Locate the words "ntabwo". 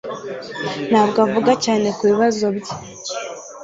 0.89-1.17